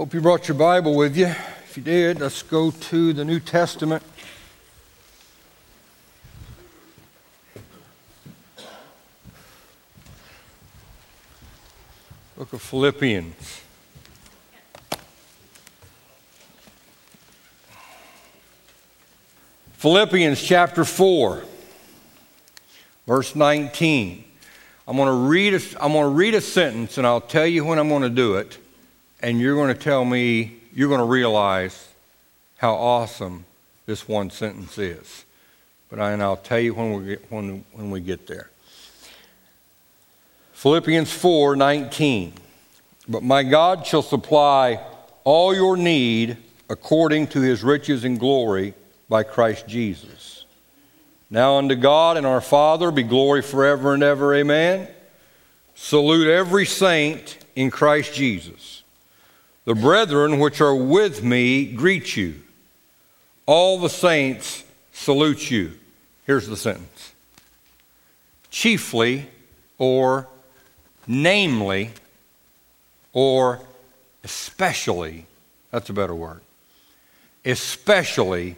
[0.00, 1.26] Hope you brought your Bible with you.
[1.26, 4.02] If you did, let's go to the New Testament.
[12.38, 13.60] Book of Philippians.
[19.74, 21.44] Philippians chapter 4,
[23.06, 24.24] verse 19.
[24.88, 27.66] I'm going to read a, I'm going to read a sentence and I'll tell you
[27.66, 28.56] when I'm going to do it
[29.22, 31.88] and you're going to tell me, you're going to realize
[32.58, 33.44] how awesome
[33.86, 35.24] this one sentence is.
[35.88, 38.50] But I, and I'll tell you when we get, when, when we get there.
[40.52, 42.34] Philippians 4 19.
[43.08, 44.80] But my God shall supply
[45.24, 46.36] all your need
[46.68, 48.74] according to his riches and glory
[49.08, 50.44] by Christ Jesus.
[51.30, 54.34] Now unto God and our Father be glory forever and ever.
[54.34, 54.88] Amen.
[55.74, 58.79] Salute every saint in Christ Jesus.
[59.64, 62.42] The brethren which are with me greet you.
[63.46, 65.72] All the saints salute you.
[66.26, 67.12] Here's the sentence
[68.50, 69.28] chiefly,
[69.78, 70.26] or
[71.06, 71.90] namely,
[73.12, 73.60] or
[74.24, 75.26] especially,
[75.70, 76.40] that's a better word,
[77.44, 78.56] especially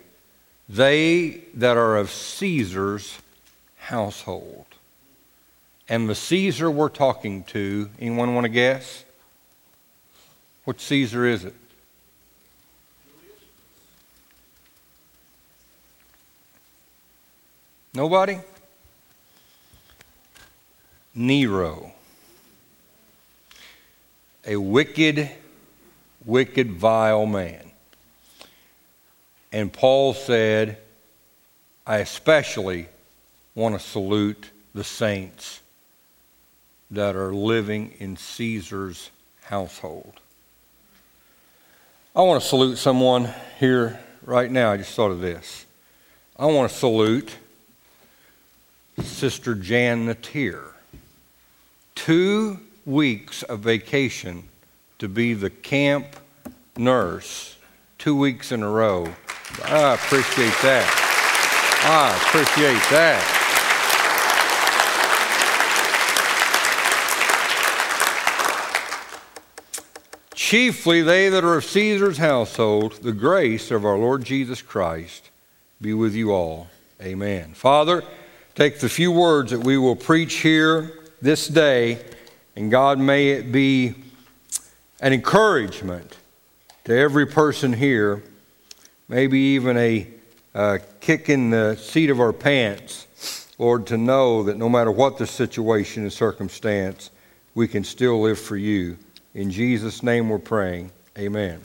[0.68, 3.18] they that are of Caesar's
[3.76, 4.66] household.
[5.88, 9.04] And the Caesar we're talking to, anyone want to guess?
[10.64, 11.54] What Caesar is it?
[17.94, 18.38] Nobody?
[21.14, 21.92] Nero.
[24.46, 25.30] A wicked,
[26.24, 27.70] wicked, vile man.
[29.52, 30.78] And Paul said,
[31.86, 32.88] I especially
[33.54, 35.60] want to salute the saints
[36.90, 39.10] that are living in Caesar's
[39.42, 40.21] household.
[42.14, 44.70] I want to salute someone here right now.
[44.70, 45.64] I just thought of this.
[46.38, 47.34] I want to salute
[49.00, 50.72] Sister Jan Natier.
[51.94, 54.44] Two weeks of vacation
[54.98, 56.04] to be the camp
[56.76, 57.56] nurse,
[57.96, 59.08] two weeks in a row.
[59.64, 60.84] I appreciate that.
[61.82, 63.41] I appreciate that.
[70.52, 75.30] Chiefly they that are of Caesar's household, the grace of our Lord Jesus Christ
[75.80, 76.68] be with you all.
[77.00, 77.54] Amen.
[77.54, 78.04] Father,
[78.54, 80.92] take the few words that we will preach here
[81.22, 82.04] this day,
[82.54, 83.94] and God, may it be
[85.00, 86.18] an encouragement
[86.84, 88.22] to every person here,
[89.08, 90.06] maybe even a
[91.00, 95.26] kick in the seat of our pants, Lord, to know that no matter what the
[95.26, 97.10] situation and circumstance,
[97.54, 98.98] we can still live for you.
[99.34, 100.90] In Jesus' name we're praying.
[101.18, 101.60] Amen.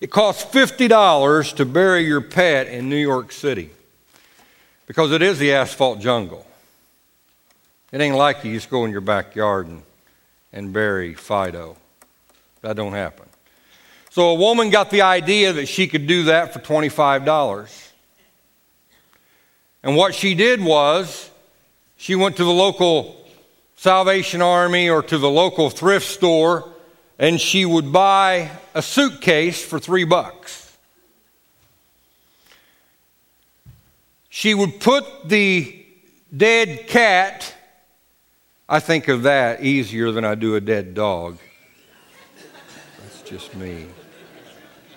[0.00, 3.70] It costs $50 to bury your pet in New York City
[4.86, 6.46] because it is the asphalt jungle.
[7.92, 9.82] It ain't like you just go in your backyard and,
[10.52, 11.76] and bury Fido.
[12.62, 13.26] That don't happen.
[14.10, 17.90] So a woman got the idea that she could do that for $25.
[19.82, 21.30] And what she did was
[21.96, 23.19] she went to the local
[23.80, 26.68] Salvation Army or to the local thrift store,
[27.18, 30.76] and she would buy a suitcase for three bucks.
[34.28, 35.82] She would put the
[36.36, 37.54] dead cat,
[38.68, 41.38] I think of that easier than I do a dead dog.
[42.98, 43.86] That's just me.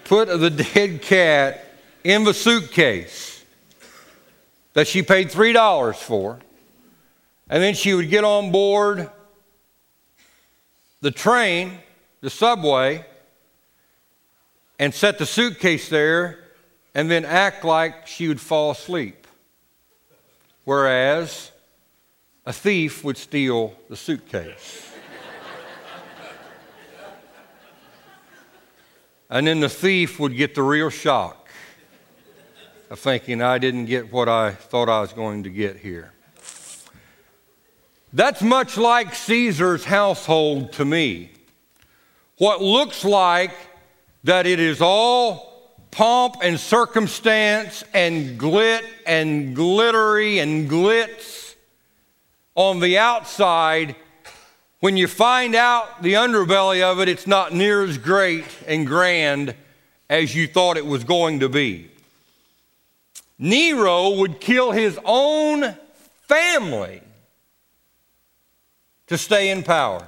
[0.04, 1.66] Put the dead cat
[2.04, 3.46] in the suitcase
[4.74, 6.40] that she paid $3 for
[7.50, 9.10] and then she would get on board
[11.02, 11.80] the train,
[12.22, 13.06] the subway,
[14.80, 16.40] and set the suitcase there
[16.96, 19.28] and then act like she would fall asleep.
[20.64, 21.52] Whereas
[22.46, 24.92] a thief would steal the suitcase.
[29.30, 31.50] and then the thief would get the real shock
[32.90, 36.14] of thinking, I didn't get what I thought I was going to get here.
[38.14, 41.32] That's much like Caesar's household to me.
[42.38, 43.56] What looks like
[44.24, 51.56] that it is all pomp and circumstance and glit and glittery and glitz
[52.54, 53.96] on the outside,
[54.80, 59.56] when you find out the underbelly of it, it's not near as great and grand
[60.08, 61.90] as you thought it was going to be.
[63.40, 65.76] Nero would kill his own
[66.28, 67.02] family
[69.08, 70.08] to stay in power.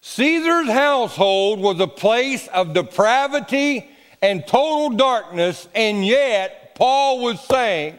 [0.00, 3.90] Caesar's household was a place of depravity
[4.22, 7.98] and total darkness, and yet Paul was saying,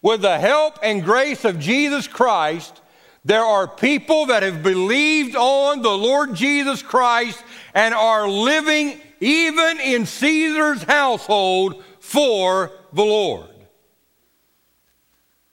[0.00, 2.80] with the help and grace of Jesus Christ,
[3.24, 7.42] there are people that have believed on the Lord Jesus Christ
[7.74, 13.50] and are living even in Caesar's household for the Lord.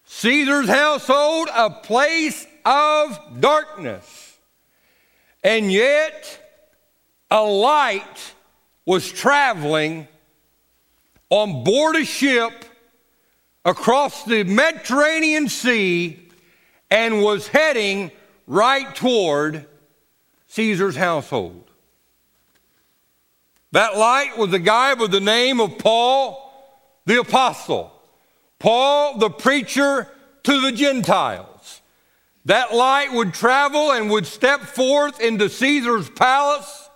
[0.06, 4.38] Caesar's household, a place of darkness.
[5.44, 6.42] And yet,
[7.30, 8.34] a light
[8.86, 10.08] was traveling
[11.30, 12.66] on board a ship
[13.64, 16.20] across the Mediterranean Sea
[16.90, 18.12] and was heading
[18.48, 19.66] right toward
[20.48, 21.64] Caesar's household.
[23.72, 26.42] That light was a guy by the name of Paul
[27.06, 27.92] the Apostle,
[28.58, 30.08] Paul the preacher
[30.44, 31.55] to the Gentiles.
[32.45, 36.89] That light would travel and would step forth into Caesar's palace.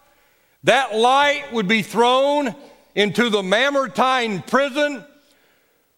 [0.63, 2.55] That light would be thrown
[2.93, 5.03] into the Mamertine prison,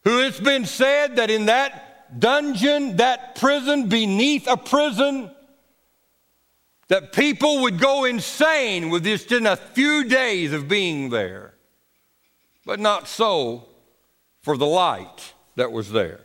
[0.04, 5.32] who it's been said that in that dungeon, that prison beneath a prison,
[6.88, 11.54] that people would go insane with just in a few days of being there.
[12.66, 13.68] But not so
[14.42, 16.22] for the light that was there.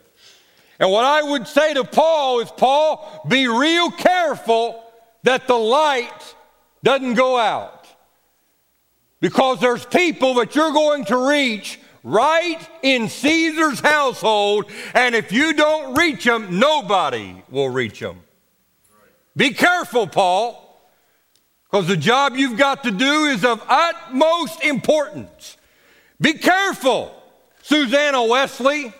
[0.79, 4.83] And what I would say to Paul is, Paul, be real careful
[5.23, 6.35] that the light
[6.83, 7.87] doesn't go out.
[9.19, 15.53] Because there's people that you're going to reach right in Caesar's household, and if you
[15.53, 18.21] don't reach them, nobody will reach them.
[19.35, 20.81] Be careful, Paul,
[21.69, 25.57] because the job you've got to do is of utmost importance.
[26.21, 27.13] Be careful,
[27.61, 28.93] Susanna Wesley,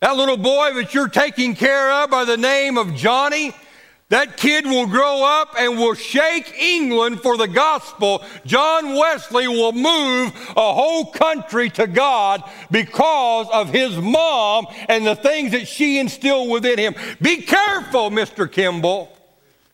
[0.00, 3.52] that little boy that you're taking care of by the name of Johnny.
[4.08, 8.22] That kid will grow up and will shake England for the gospel.
[8.44, 15.16] John Wesley will move a whole country to God because of his mom and the
[15.16, 16.94] things that she instilled within him.
[17.20, 18.50] Be careful, Mr.
[18.52, 19.08] Kimball,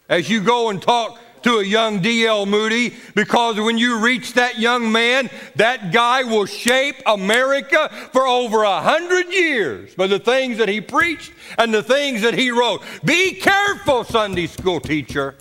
[0.08, 2.46] as you go and talk to a young D.L.
[2.46, 8.62] Moody because when you reach that young man, that guy will shape America for over
[8.62, 12.82] a hundred years by the things that he preached and the things that he wrote.
[13.04, 15.36] Be careful, Sunday school teacher.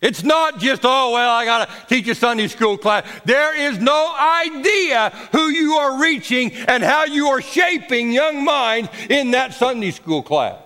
[0.00, 3.04] It's not just, oh, well, I got to teach a Sunday school class.
[3.24, 8.90] There is no idea who you are reaching and how you are shaping young minds
[9.08, 10.65] in that Sunday school class.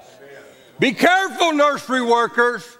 [0.80, 2.78] Be careful, nursery workers.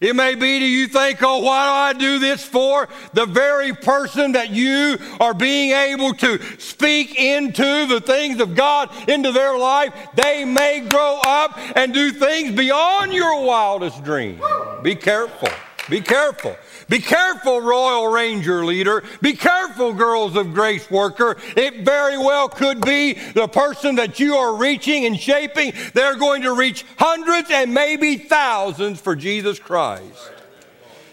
[0.00, 2.88] It may be, that you think, oh, why do I do this for?
[3.14, 8.90] The very person that you are being able to speak into the things of God
[9.08, 14.40] into their life, they may grow up and do things beyond your wildest dream.
[14.82, 15.48] Be careful.
[15.88, 16.56] Be careful.
[16.88, 19.04] Be careful, Royal Ranger leader.
[19.20, 21.36] Be careful, Girls of Grace worker.
[21.56, 25.72] It very well could be the person that you are reaching and shaping.
[25.94, 30.32] They're going to reach hundreds and maybe thousands for Jesus Christ.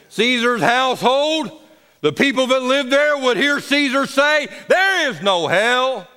[0.10, 1.52] Caesar's household,
[2.02, 6.08] the people that lived there would hear Caesar say, There is no hell.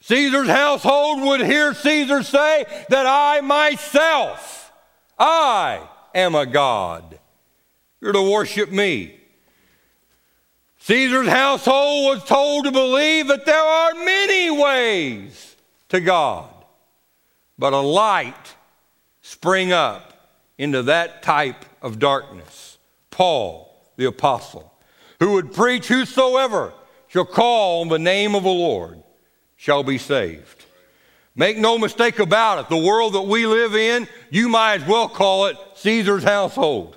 [0.00, 4.55] Caesar's household would hear Caesar say that I myself
[5.18, 7.18] I am a God.
[8.00, 9.20] You're to worship me.
[10.78, 15.56] Caesar's household was told to believe that there are many ways
[15.88, 16.48] to God,
[17.58, 18.54] but a light
[19.22, 20.12] spring up
[20.58, 22.78] into that type of darkness.
[23.10, 24.72] Paul, the apostle,
[25.18, 26.72] who would preach, Whosoever
[27.08, 29.02] shall call on the name of the Lord
[29.56, 30.55] shall be saved.
[31.38, 35.06] Make no mistake about it, the world that we live in, you might as well
[35.06, 36.96] call it Caesar's household.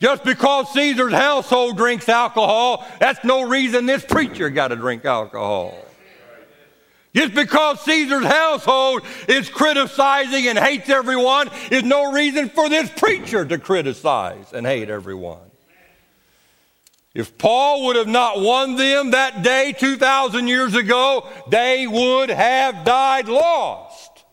[0.00, 5.78] Just because Caesar's household drinks alcohol, that's no reason this preacher got to drink alcohol.
[7.14, 13.44] Just because Caesar's household is criticizing and hates everyone is no reason for this preacher
[13.44, 15.49] to criticize and hate everyone.
[17.14, 22.84] If Paul would have not won them that day 2,000 years ago, they would have
[22.84, 24.24] died lost.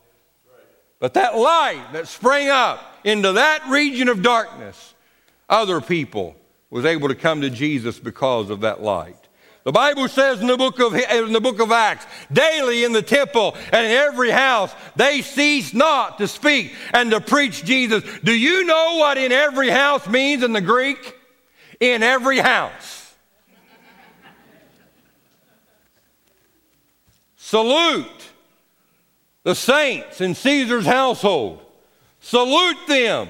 [1.00, 4.94] But that light that sprang up into that region of darkness,
[5.50, 6.36] other people
[6.70, 9.16] was able to come to Jesus because of that light.
[9.64, 13.02] The Bible says in the book of, in the book of Acts, daily in the
[13.02, 18.04] temple and in every house, they cease not to speak and to preach Jesus.
[18.24, 21.17] Do you know what in every house means in the Greek?
[21.80, 23.16] In every house.
[27.36, 28.06] Salute
[29.44, 31.62] the saints in Caesar's household.
[32.20, 33.30] Salute them.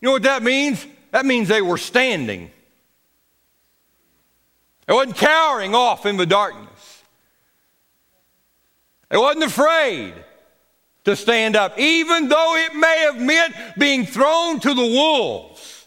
[0.00, 0.84] You know what that means?
[1.12, 2.50] That means they were standing.
[4.86, 7.02] They wasn't cowering off in the darkness.
[9.08, 10.14] They wasn't afraid
[11.04, 15.81] to stand up, even though it may have meant being thrown to the wolves.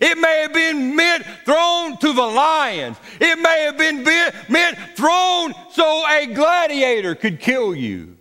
[0.00, 2.96] It may have been meant thrown to the lions.
[3.20, 4.04] It may have been
[4.48, 8.16] meant thrown so a gladiator could kill you.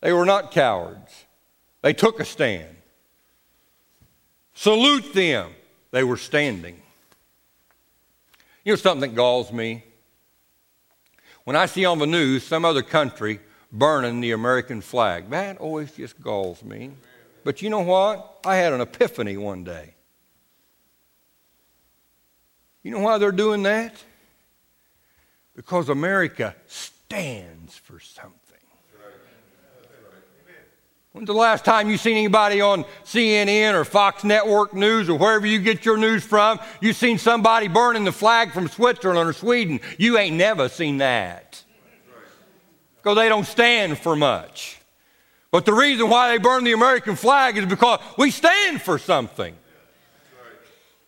[0.00, 1.26] They were not cowards.
[1.82, 2.76] They took a stand.
[4.54, 5.50] Salute them.
[5.90, 6.80] They were standing.
[8.64, 9.84] You know something that galls me?
[11.44, 15.92] When I see on the news some other country burning the American flag, that always
[15.92, 16.90] just galls me.
[17.44, 18.40] But you know what?
[18.44, 19.95] I had an epiphany one day.
[22.86, 24.00] You know why they're doing that?
[25.56, 28.36] Because America stands for something.
[31.10, 35.44] When's the last time you seen anybody on CNN or Fox Network News or wherever
[35.48, 36.60] you get your news from?
[36.80, 39.80] You seen somebody burning the flag from Switzerland or Sweden?
[39.98, 41.60] You ain't never seen that.
[42.98, 44.80] Because they don't stand for much.
[45.50, 49.56] But the reason why they burn the American flag is because we stand for something.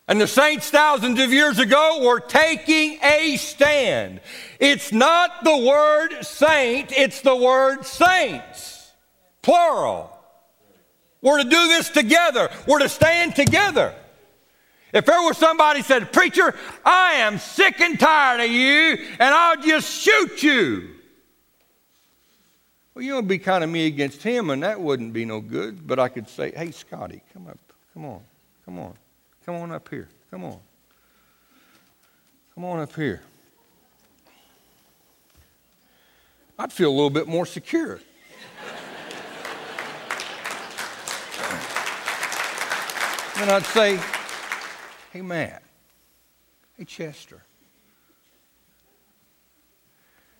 [0.09, 4.21] And the saints thousands of years ago were taking a stand.
[4.59, 8.91] It's not the word saint, it's the word saints
[9.43, 10.11] plural.
[11.21, 12.49] We're to do this together.
[12.67, 13.93] We're to stand together.
[14.93, 19.61] If there was somebody said, Preacher, I am sick and tired of you, and I'll
[19.61, 20.89] just shoot you.
[22.95, 25.85] Well, you would be kind of me against him, and that wouldn't be no good.
[25.85, 27.59] But I could say, Hey, Scotty, come up.
[27.93, 28.21] Come on.
[28.65, 28.95] Come on.
[29.49, 30.07] Come on up here.
[30.29, 30.59] Come on.
[32.53, 33.19] Come on up here.
[36.59, 37.99] I'd feel a little bit more secure.
[43.37, 43.99] And I'd say,
[45.11, 45.63] hey, Matt,
[46.77, 47.41] hey, Chester.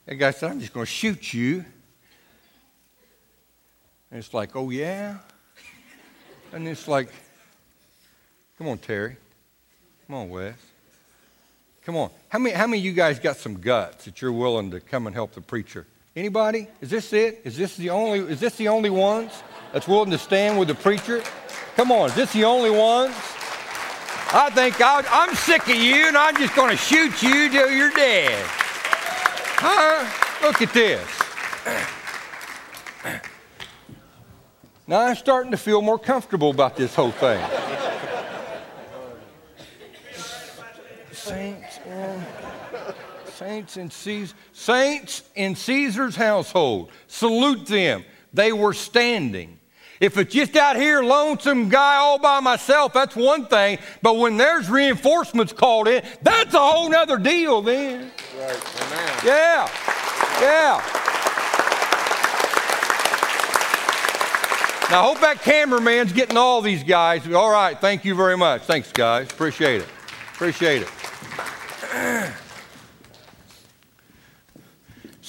[0.06, 1.66] That guy said, I'm just going to shoot you.
[4.12, 5.18] And it's like, oh, yeah?
[6.54, 7.12] And it's like,
[8.60, 9.16] come on, Terry.
[10.06, 10.54] Come on, Wes.
[11.86, 12.12] Come on.
[12.28, 15.08] How many, how many of you guys got some guts that you're willing to come
[15.08, 15.88] and help the preacher?
[16.16, 16.68] Anybody?
[16.82, 17.42] Is this it?
[17.46, 19.32] Is this the only, is this the only ones
[19.72, 21.24] that's willing to stand with the preacher?
[21.78, 23.16] Come on, is this the only ones?
[24.32, 27.72] I think i am sick of you and I'm just going to shoot you till
[27.72, 28.44] you're dead.
[29.56, 30.46] Huh?
[30.46, 31.08] Look at this.
[34.86, 37.40] Now I'm starting to feel more comfortable about this whole thing.
[41.32, 42.26] Uh, saints in,
[43.26, 46.92] saints in Caesar, saints in Caesar's household.
[47.08, 48.04] Salute them.
[48.34, 49.60] They were standing.
[50.00, 53.80] If it's just out here, lonesome guy all by myself, that's one thing.
[54.02, 58.12] But when there's reinforcements called in, that's a whole nother deal then.
[58.38, 58.82] Right.
[58.82, 59.20] Amen.
[59.26, 59.70] Yeah.
[60.42, 60.96] Yeah.
[64.90, 67.32] Now, I hope that cameraman's getting all these guys.
[67.32, 67.80] All right.
[67.80, 68.64] Thank you very much.
[68.64, 69.30] Thanks, guys.
[69.30, 69.88] Appreciate it.
[70.34, 70.88] Appreciate it.
[71.92, 72.49] Ugh.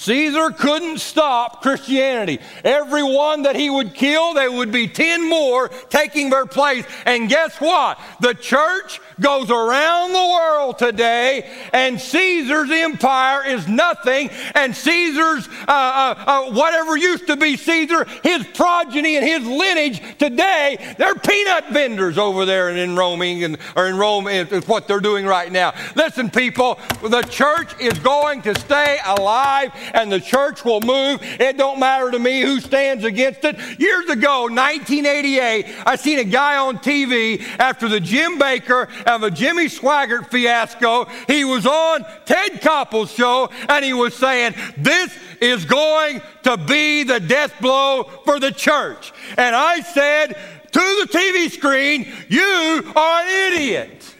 [0.01, 2.39] Caesar couldn't stop Christianity.
[2.63, 6.85] Every one that he would kill, there would be 10 more taking their place.
[7.05, 7.99] And guess what?
[8.19, 15.71] The church goes around the world today, and Caesar's empire is nothing, and Caesar's, uh,
[15.71, 21.69] uh, uh, whatever used to be Caesar, his progeny and his lineage today, they're peanut
[21.69, 25.73] vendors over there in Rome, and, or in Rome, is what they're doing right now.
[25.95, 31.19] Listen, people, the church is going to stay alive, and the church will move.
[31.21, 33.57] It don't matter to me who stands against it.
[33.79, 39.31] Years ago, 1988, I seen a guy on TV after the Jim Bakker of a
[39.31, 41.05] Jimmy Swaggart fiasco.
[41.27, 47.03] He was on Ted Koppel's show and he was saying, This is going to be
[47.03, 49.13] the death blow for the church.
[49.37, 50.37] And I said
[50.71, 54.15] to the TV screen, You are an idiot.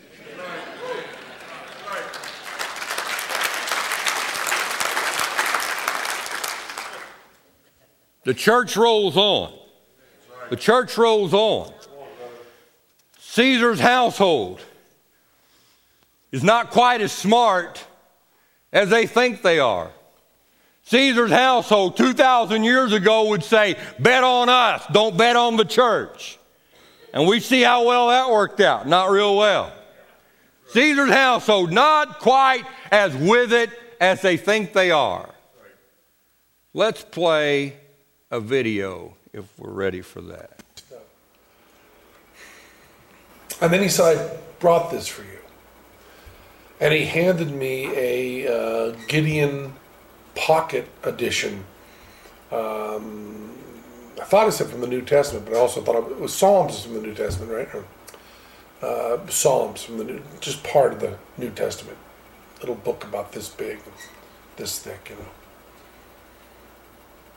[8.24, 9.54] The church rolls on.
[10.50, 11.74] The church rolls on.
[13.20, 14.62] Caesar's household
[16.32, 17.84] is not quite as smart
[18.74, 19.92] as they think they are.
[20.84, 26.38] Caesar's household 2,000 years ago would say, Bet on us, don't bet on the church.
[27.14, 28.88] And we see how well that worked out.
[28.88, 29.72] Not real well.
[30.70, 35.30] Caesar's household, not quite as with it as they think they are.
[36.74, 37.78] Let's play
[38.32, 40.62] a video if we're ready for that.
[43.62, 45.38] And then he said, I brought this for you.
[46.80, 49.74] And he handed me a uh, Gideon
[50.34, 51.66] Pocket Edition.
[52.52, 53.56] Um,
[54.20, 56.84] I thought it said from the New Testament, but I also thought it was Psalms
[56.84, 57.84] from the New Testament, right?
[58.82, 61.98] Uh, Psalms from the New, just part of the New Testament.
[62.62, 63.80] Little book about this big,
[64.56, 65.30] this thick, you know.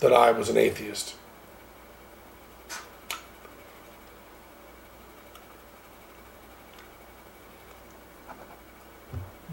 [0.00, 1.14] that I was an atheist.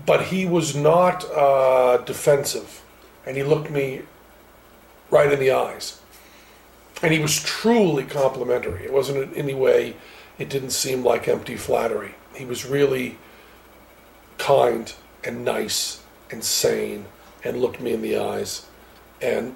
[0.05, 2.83] But he was not uh, defensive,
[3.25, 4.03] and he looked me
[5.09, 5.99] right in the eyes.
[7.01, 8.83] And he was truly complimentary.
[8.85, 9.95] It wasn't in any way,
[10.37, 12.15] it didn't seem like empty flattery.
[12.35, 13.17] He was really
[14.37, 17.05] kind and nice and sane
[17.43, 18.65] and looked me in the eyes
[19.21, 19.55] and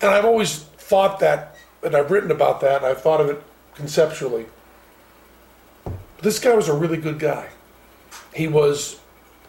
[0.00, 3.42] And I've always thought that, and I've written about that, and I've thought of it
[3.74, 4.46] conceptually.
[6.22, 7.50] This guy was a really good guy.
[8.34, 9.00] He was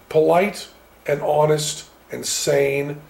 [0.10, 0.70] polite
[1.06, 3.02] and honest and sane,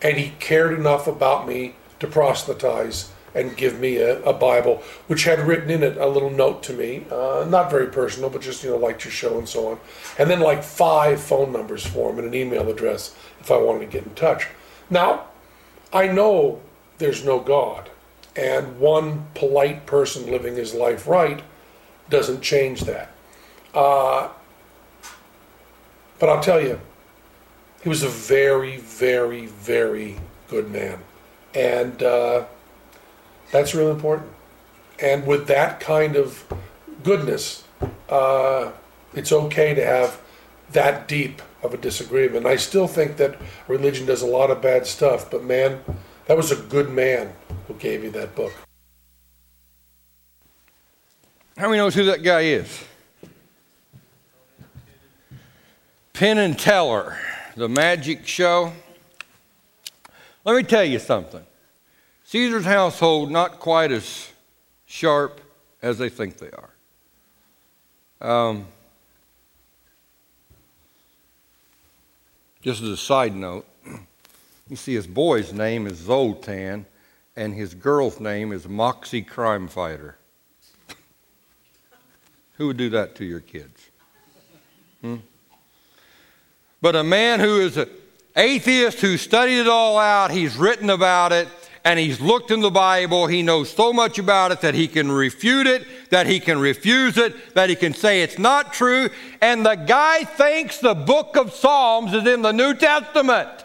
[0.00, 5.24] and he cared enough about me to proselytize and give me a, a Bible, which
[5.24, 8.62] had written in it a little note to me, uh, not very personal, but just,
[8.62, 9.80] you know, liked your show and so on.
[10.18, 13.80] And then like five phone numbers for him and an email address if I wanted
[13.80, 14.48] to get in touch.
[14.90, 15.26] Now,
[15.92, 16.60] I know
[17.02, 17.90] there's no God,
[18.36, 21.42] and one polite person living his life right
[22.08, 23.10] doesn't change that.
[23.74, 24.28] Uh,
[26.20, 26.80] but I'll tell you,
[27.82, 31.00] he was a very, very, very good man.
[31.54, 32.44] And uh,
[33.50, 34.30] that's really important.
[35.00, 36.44] And with that kind of
[37.02, 37.64] goodness,
[38.08, 38.70] uh,
[39.12, 40.20] it's okay to have
[40.70, 42.46] that deep of a disagreement.
[42.46, 43.36] I still think that
[43.66, 45.80] religion does a lot of bad stuff, but man,
[46.26, 47.32] that was a good man
[47.66, 48.52] who gave you that book.
[51.56, 52.84] How many knows who that guy is?
[56.12, 57.18] Penn and Teller,
[57.56, 58.72] the magic show.
[60.44, 61.44] Let me tell you something.
[62.24, 64.30] Caesar's household not quite as
[64.86, 65.40] sharp
[65.82, 66.70] as they think they are.
[68.20, 68.66] Um,
[72.62, 73.66] just as a side note,
[74.68, 76.86] you see his boy's name is Zolten,
[77.36, 80.16] and his girl's name is Moxie Crime Fighter.
[82.56, 83.90] Who would do that to your kids?
[85.00, 85.16] Hmm?
[86.80, 87.88] But a man who is an
[88.36, 91.48] atheist who studied it all out, he's written about it,
[91.84, 93.26] and he's looked in the Bible.
[93.26, 97.16] He knows so much about it that he can refute it, that he can refuse
[97.16, 99.10] it, that he can say it's not true.
[99.40, 103.61] And the guy thinks the book of Psalms is in the New Testament.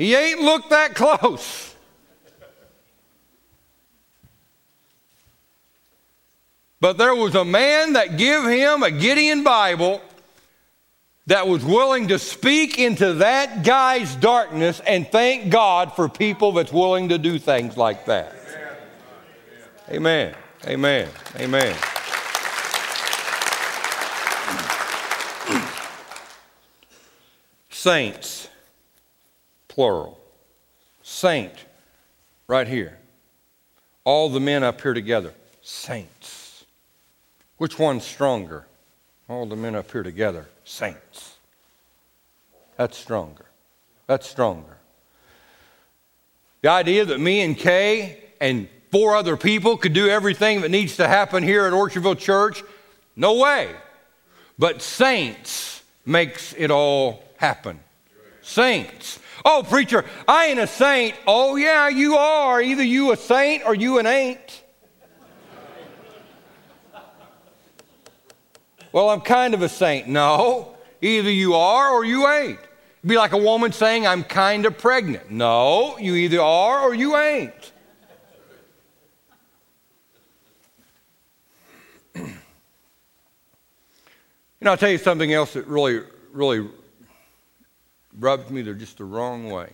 [0.00, 1.74] He ain't looked that close.
[6.80, 10.00] But there was a man that give him a Gideon Bible
[11.26, 16.72] that was willing to speak into that guy's darkness and thank God for people that's
[16.72, 18.34] willing to do things like that.
[19.90, 20.34] Amen.
[20.66, 21.10] Amen.
[21.36, 21.76] Amen.
[27.68, 28.49] Saints,
[29.80, 30.20] plural.
[31.02, 31.54] Saint,
[32.46, 32.98] right here.
[34.04, 36.66] All the men up here together, saints.
[37.56, 38.66] Which one's stronger?
[39.26, 41.36] All the men up here together, saints.
[42.76, 43.46] That's stronger.
[44.06, 44.76] That's stronger.
[46.60, 50.98] The idea that me and Kay and four other people could do everything that needs
[50.98, 52.62] to happen here at Orchardville Church,
[53.16, 53.70] no way.
[54.58, 57.80] But saints makes it all happen.
[58.42, 59.18] Saints.
[59.44, 61.14] Oh, preacher, I ain't a saint.
[61.26, 62.60] Oh, yeah, you are.
[62.60, 64.62] Either you a saint or you an ain't.
[68.92, 70.08] well, I'm kind of a saint.
[70.08, 72.58] No, either you are or you ain't.
[72.58, 75.30] It'd be like a woman saying, I'm kind of pregnant.
[75.30, 77.72] No, you either are or you ain't.
[82.14, 82.26] you
[84.60, 86.68] know, I'll tell you something else that really, really
[88.20, 89.72] rubs me they're just the wrong way.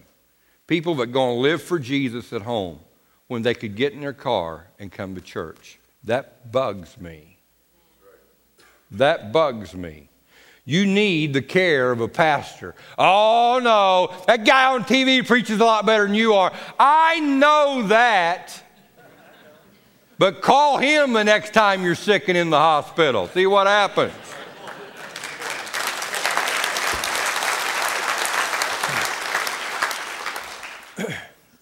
[0.67, 2.81] People that going to live for Jesus at home
[3.27, 5.79] when they could get in their car and come to church.
[6.05, 7.39] That bugs me.
[8.93, 10.09] That bugs me.
[10.65, 12.75] You need the care of a pastor.
[12.99, 16.53] Oh no, that guy on TV preaches a lot better than you are.
[16.79, 18.63] I know that.
[20.19, 23.29] But call him the next time you're sick and in the hospital.
[23.29, 24.15] See what happens.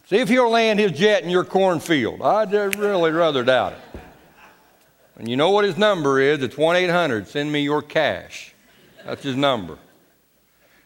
[0.07, 2.21] See if he'll land his jet in your cornfield.
[2.21, 4.01] I'd really rather doubt it.
[5.17, 6.43] And you know what his number is?
[6.43, 8.53] It's 1 800 send me your cash.
[9.05, 9.79] That's his number.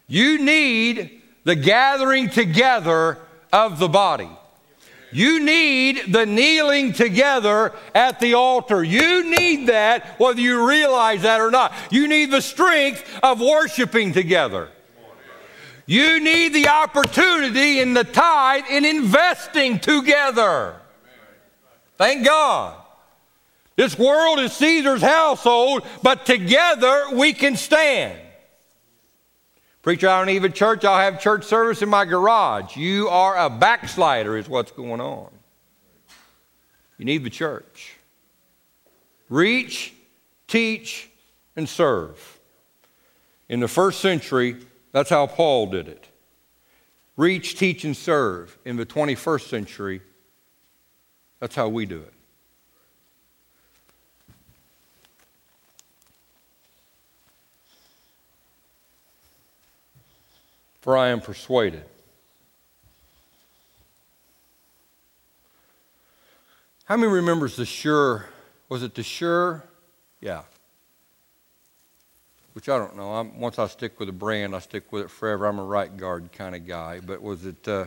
[0.06, 3.18] You need the gathering together
[3.52, 4.28] of the body.
[5.10, 8.84] You need the kneeling together at the altar.
[8.84, 11.72] You need that whether you realize that or not.
[11.90, 14.68] You need the strength of worshiping together.
[15.90, 20.76] You need the opportunity in the tithe in investing together.
[21.96, 22.76] Thank God.
[23.74, 28.20] This world is Caesar's household, but together we can stand.
[29.80, 30.84] Preacher, I don't even church.
[30.84, 32.76] I'll have church service in my garage.
[32.76, 35.30] You are a backslider, is what's going on.
[36.98, 37.96] You need the church.
[39.30, 39.94] Reach,
[40.48, 41.08] teach,
[41.56, 42.38] and serve.
[43.48, 44.56] In the first century,
[44.92, 46.08] that's how Paul did it.
[47.16, 48.56] Reach, teach, and serve.
[48.64, 50.02] In the 21st century,
[51.40, 52.14] that's how we do it.
[60.88, 61.84] for I am persuaded.
[66.84, 68.30] How many remembers the sure?
[68.70, 69.64] Was it the sure?
[70.22, 70.44] Yeah.
[72.58, 73.14] Which I don't know.
[73.14, 75.46] I'm, once I stick with a brand, I stick with it forever.
[75.46, 76.98] I'm a right guard kind of guy.
[76.98, 77.86] But was it uh,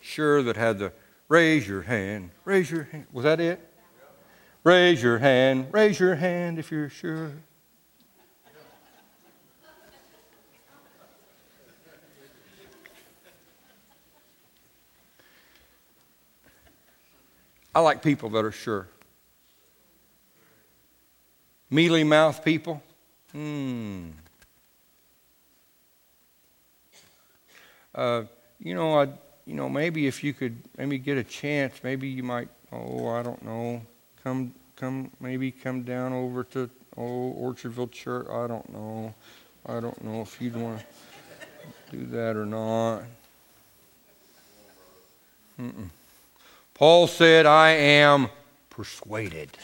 [0.00, 0.94] sure that had the
[1.28, 2.30] raise your hand?
[2.46, 3.04] Raise your hand.
[3.12, 3.60] Was that it?
[4.64, 5.66] Raise your hand.
[5.70, 7.30] Raise your hand if you're sure.
[17.74, 18.88] I like people that are sure.
[21.68, 22.82] Mealy mouth people?
[23.32, 24.10] Hmm.
[27.94, 28.24] Uh,
[28.58, 29.04] you know, I,
[29.46, 32.48] you know, maybe if you could maybe get a chance, maybe you might.
[32.72, 33.82] Oh, I don't know.
[34.22, 38.26] Come, come, maybe come down over to oh Orchardville Church.
[38.28, 39.14] I don't know.
[39.66, 43.02] I don't know if you'd want to do that or not.
[45.60, 45.88] Mm-mm.
[46.74, 48.28] Paul said, I am
[48.68, 49.56] persuaded.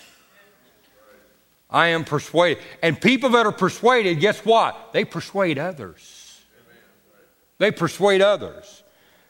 [1.73, 2.63] I am persuaded.
[2.83, 4.93] And people that are persuaded, guess what?
[4.93, 6.41] They persuade others.
[7.59, 8.83] They persuade others.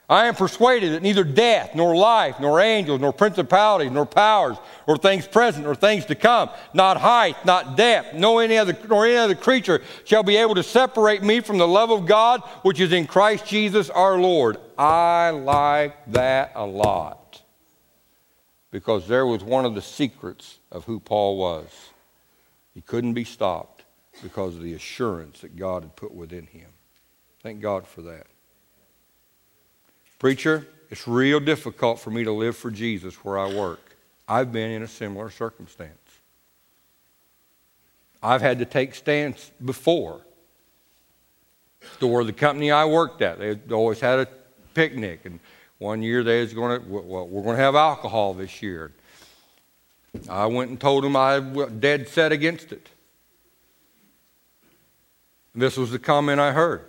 [0.09, 4.97] I am persuaded that neither death, nor life, nor angels, nor principalities, nor powers, nor
[4.97, 9.15] things present, nor things to come, not height, not depth, nor any other, nor any
[9.15, 12.91] other creature shall be able to separate me from the love of God which is
[12.91, 14.57] in Christ Jesus our Lord.
[14.77, 17.41] I like that a lot
[18.71, 21.92] because there was one of the secrets of who Paul was.
[22.73, 23.83] He couldn't be stopped
[24.21, 26.69] because of the assurance that God had put within him.
[27.41, 28.27] Thank God for that.
[30.19, 33.81] Preacher, it's real difficult for me to live for Jesus where I work.
[34.27, 35.97] I've been in a similar circumstance.
[38.21, 40.21] I've had to take stands before.
[41.95, 44.27] Store the company I worked at, they always had a
[44.73, 45.39] picnic and
[45.79, 48.93] one year they was going to, well, we're going to have alcohol this year.
[50.29, 52.89] I went and told him I was dead set against it.
[55.55, 56.85] This was the comment I heard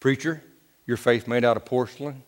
[0.00, 0.42] Preacher,
[0.86, 2.22] your faith made out of porcelain?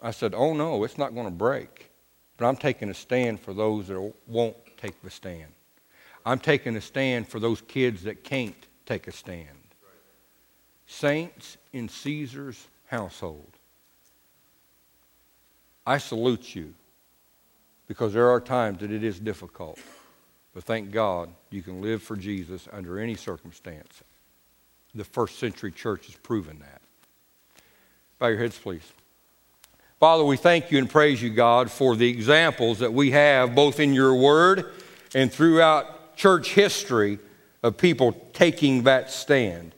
[0.00, 1.90] I said, Oh no, it's not going to break.
[2.36, 5.52] But I'm taking a stand for those that won't take a stand.
[6.24, 9.48] I'm taking a stand for those kids that can't take a stand.
[10.86, 13.52] Saints in Caesar's household,
[15.86, 16.74] I salute you
[17.86, 19.78] because there are times that it is difficult.
[20.54, 24.02] But thank God you can live for Jesus under any circumstance.
[24.94, 26.80] The first century church has proven that.
[28.18, 28.92] Bow your heads, please.
[30.00, 33.80] Father, we thank you and praise you, God, for the examples that we have both
[33.80, 34.72] in your word
[35.14, 37.18] and throughout church history
[37.62, 39.74] of people taking that stand.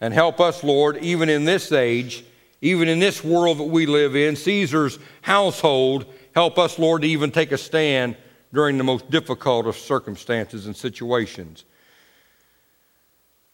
[0.00, 2.24] And help us, Lord, even in this age,
[2.60, 7.30] even in this world that we live in, Caesar's household, help us, Lord, to even
[7.30, 8.16] take a stand
[8.52, 11.64] during the most difficult of circumstances and situations.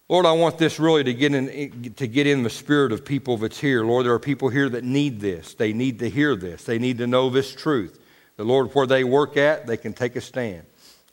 [0.09, 3.37] Lord, I want this really to get in to get in the spirit of people
[3.37, 3.85] that's here.
[3.85, 5.53] Lord, there are people here that need this.
[5.53, 6.65] They need to hear this.
[6.65, 8.01] They need to know this truth.
[8.37, 10.65] The Lord, where they work at, they can take a stand.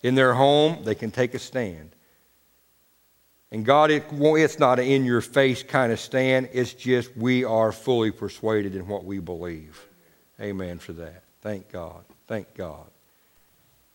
[0.01, 1.91] In their home, they can take a stand.
[3.51, 6.49] And God, it, it's not an in your face kind of stand.
[6.53, 9.87] It's just we are fully persuaded in what we believe.
[10.39, 11.24] Amen for that.
[11.45, 12.03] Thank God.
[12.25, 12.87] Thank God.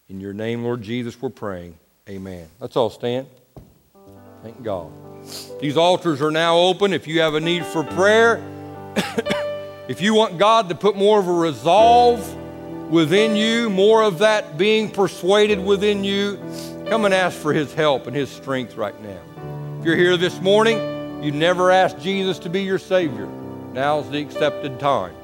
[0.09, 1.77] In your name, Lord Jesus, we're praying.
[2.09, 2.47] Amen.
[2.61, 3.27] Let's all stand.
[4.45, 4.93] Thank God.
[5.61, 6.93] These altars are now open.
[6.93, 8.37] If you have a need for prayer,
[9.89, 12.21] if you want God to put more of a resolve
[12.89, 16.37] within you, more of that being persuaded within you,
[16.89, 19.21] come and ask for His help and His strength right now.
[19.81, 23.27] If you're here this morning, you never asked Jesus to be your Savior.
[23.73, 25.17] Now's the accepted time.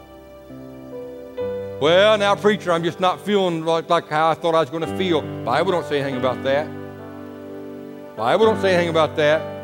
[1.81, 4.85] Well, now, preacher, I'm just not feeling like, like how I thought I was going
[4.85, 5.21] to feel.
[5.45, 6.67] Bible don't say anything about that.
[8.17, 9.57] Bible don't say anything about that.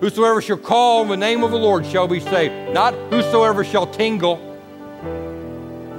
[0.00, 2.74] Whosoever shall call on the name of the Lord shall be saved.
[2.74, 4.36] Not whosoever shall tingle.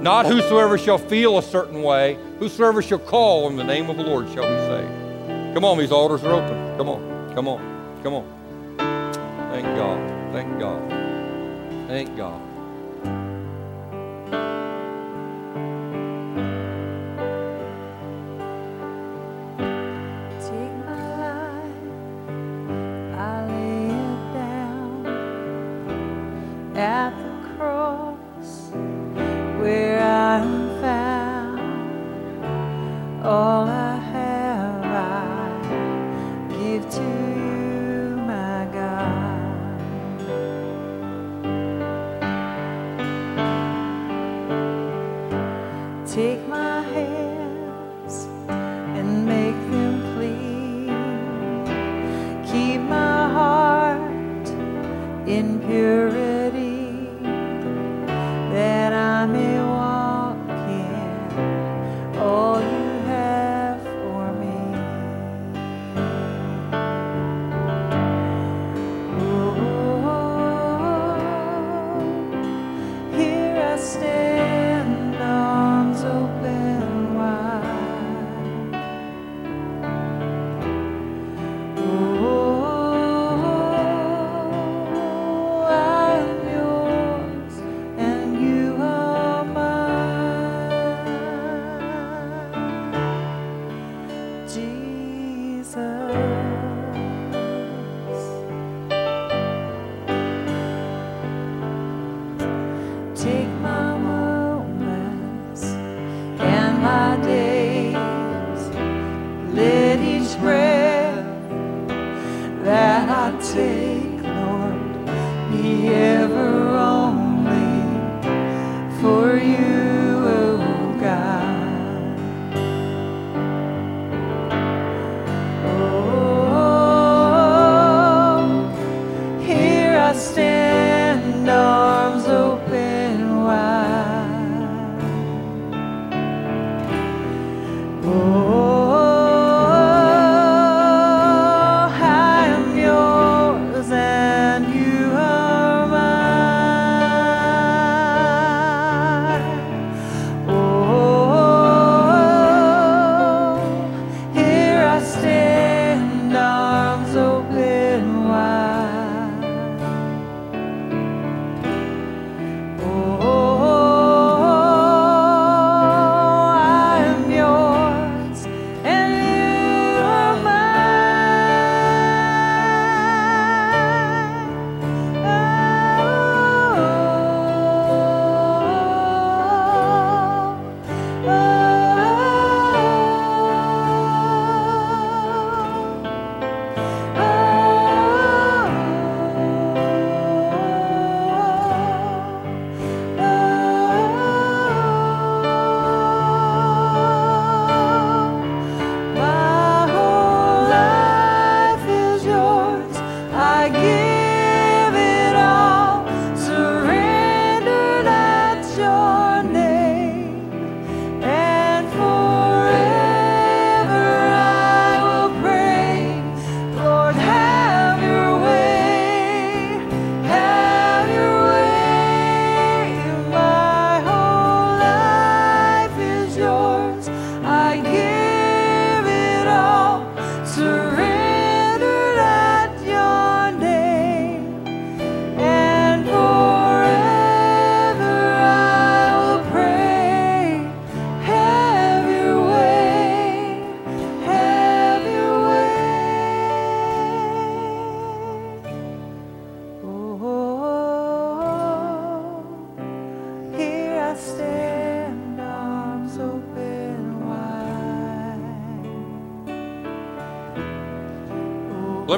[0.00, 2.16] Not whosoever shall feel a certain way.
[2.38, 5.54] Whosoever shall call on the name of the Lord shall be saved.
[5.54, 6.76] Come on, these altars are open.
[6.76, 7.34] Come on.
[7.34, 8.00] Come on.
[8.04, 8.76] Come on.
[9.50, 10.32] Thank God.
[10.32, 11.88] Thank God.
[11.88, 12.40] Thank God.
[33.20, 33.57] Oh.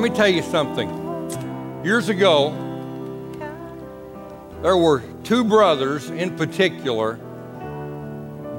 [0.01, 0.89] Let me tell you something.
[1.85, 2.53] Years ago,
[4.63, 7.19] there were two brothers in particular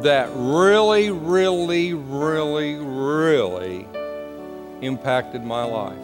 [0.04, 3.88] that really, really, really, really
[4.82, 5.98] impacted my life.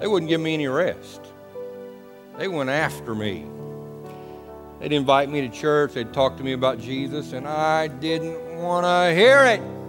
[0.00, 1.20] They wouldn't give me any rest.
[2.38, 3.44] They went after me.
[4.78, 8.86] They'd invite me to church, they'd talk to me about Jesus, and I didn't want
[8.86, 9.79] to hear it.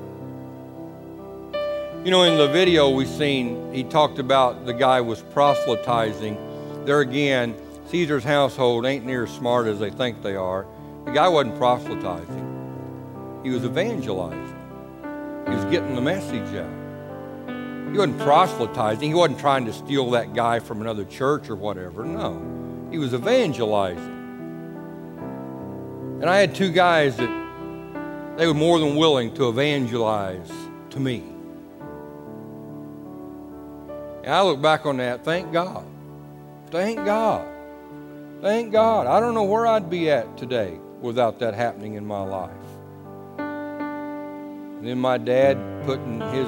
[2.03, 6.35] You know, in the video we seen, he talked about the guy was proselytizing.
[6.83, 7.55] There again,
[7.89, 10.65] Caesar's household ain't near as smart as they think they are.
[11.05, 14.55] The guy wasn't proselytizing, he was evangelizing.
[15.47, 17.91] He was getting the message out.
[17.91, 19.07] He wasn't proselytizing.
[19.07, 22.03] He wasn't trying to steal that guy from another church or whatever.
[22.03, 24.17] No, he was evangelizing.
[26.19, 30.51] And I had two guys that they were more than willing to evangelize
[30.89, 31.30] to me.
[34.23, 35.86] And I look back on that, thank God.
[36.69, 37.47] Thank God.
[38.41, 39.07] Thank God.
[39.07, 42.51] I don't know where I'd be at today without that happening in my life.
[43.38, 46.47] And then my dad putting his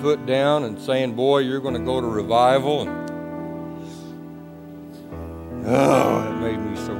[0.00, 2.82] foot down and saying, Boy, you're going to go to revival.
[2.82, 3.10] And
[5.66, 6.94] oh, it made me so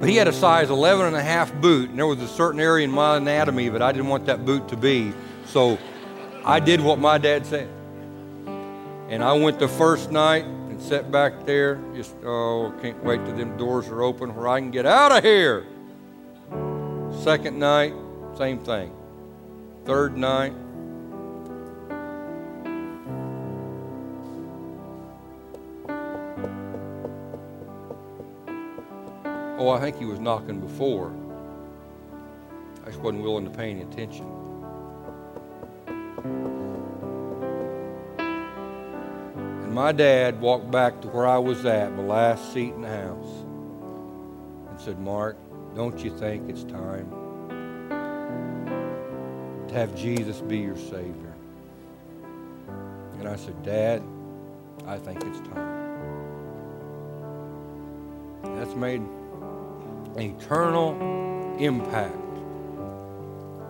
[0.00, 2.58] But he had a size 11 and a half boot, and there was a certain
[2.58, 5.12] area in my anatomy that I didn't want that boot to be.
[5.44, 5.78] So
[6.42, 7.68] I did what my dad said.
[9.10, 13.36] And I went the first night and sat back there, just, oh, can't wait till
[13.36, 15.66] them doors are open where I can get out of here.
[17.22, 17.92] Second night,
[18.38, 18.92] same thing.
[19.84, 20.54] Third night,
[29.60, 31.12] Oh, I think he was knocking before.
[32.82, 34.24] I just wasn't willing to pay any attention.
[38.16, 42.88] And my dad walked back to where I was at, the last seat in the
[42.88, 43.44] house,
[44.70, 45.36] and said, Mark,
[45.76, 47.10] don't you think it's time
[49.68, 51.34] to have Jesus be your Savior?
[53.18, 54.02] And I said, Dad,
[54.86, 55.80] I think it's time.
[58.56, 59.02] That's made
[60.16, 62.16] eternal impact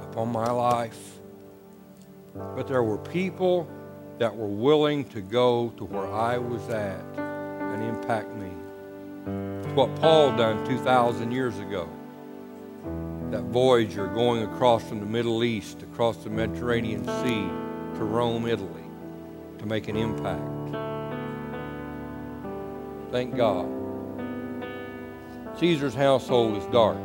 [0.03, 1.19] upon my life.
[2.35, 3.69] But there were people
[4.19, 8.51] that were willing to go to where I was at and impact me.
[9.65, 11.89] It's what Paul done 2,000 years ago.
[13.31, 17.49] That voyager going across from the Middle East, across the Mediterranean Sea
[17.99, 18.85] to Rome, Italy,
[19.59, 20.41] to make an impact.
[23.13, 23.80] Thank God.
[25.61, 26.97] Caesar's household is dark.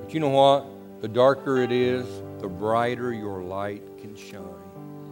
[0.00, 0.64] But you know what?
[1.02, 2.06] The darker it is,
[2.40, 4.42] the brighter your light can shine.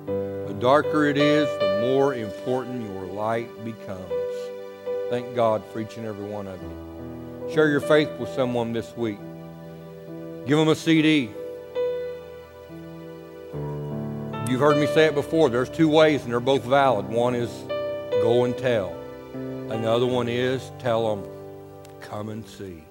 [0.06, 4.10] The darker it is, the more important your light becomes.
[5.10, 7.52] Thank God for each and every one of you.
[7.52, 9.18] Share your faith with someone this week.
[10.46, 11.28] Give them a CD.
[14.48, 15.50] You've heard me say it before.
[15.50, 17.06] There's two ways, and they're both valid.
[17.06, 17.50] One is
[18.22, 18.98] go and tell.
[19.34, 21.37] Another one is tell them
[22.08, 22.82] Come and see.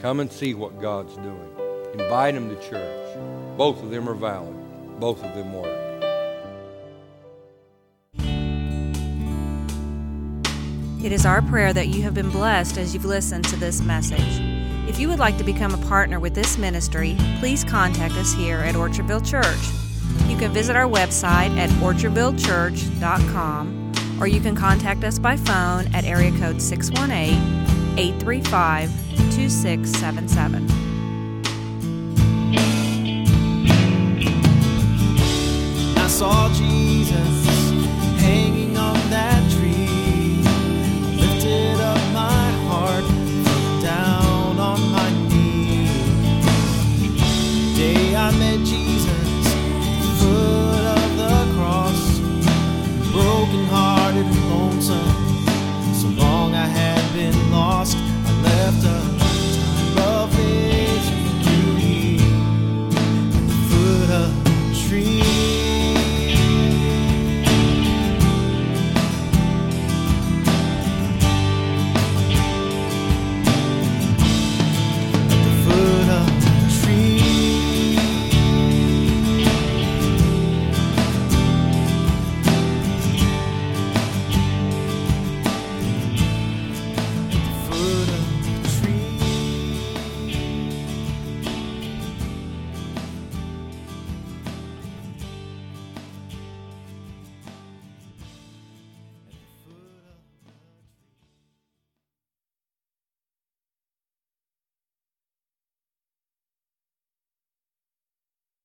[0.00, 1.50] Come and see what God's doing.
[1.94, 3.18] Invite them to church.
[3.56, 4.54] Both of them are valid.
[5.00, 5.66] Both of them work.
[11.04, 14.40] It is our prayer that you have been blessed as you've listened to this message.
[14.88, 18.58] If you would like to become a partner with this ministry, please contact us here
[18.58, 19.58] at Orchardville Church.
[20.30, 26.04] You can visit our website at orchardvillechurch.com or you can contact us by phone at
[26.04, 27.65] area code 618
[27.98, 28.90] 835
[29.34, 30.68] 2677.
[35.98, 37.55] I saw Jesus